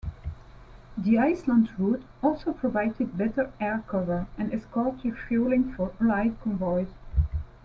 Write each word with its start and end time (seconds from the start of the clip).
The 0.97 1.19
Iceland 1.19 1.69
route 1.77 2.03
also 2.23 2.53
provided 2.53 3.15
better 3.19 3.51
air 3.59 3.83
cover 3.87 4.25
and 4.35 4.51
escort 4.51 4.95
refuelling 5.03 5.75
for 5.75 5.93
allied 6.01 6.41
convoys. 6.43 6.95